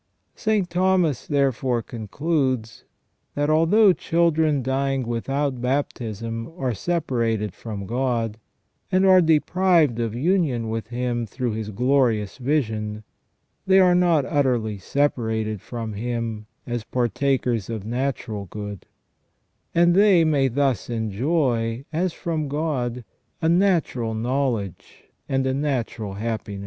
[0.35, 0.67] t St.
[0.67, 2.85] Thomas therefore concludes,
[3.35, 8.39] that" although children dying without baptism are separated from God,
[8.91, 13.03] and are deprived of union with Him through His glorious vision,
[13.67, 18.87] they are not utterly separated from Him as partakers of natural good;
[19.75, 23.05] and they may thus enjoy as from God
[23.39, 26.59] a natural knowledge and a natural happiness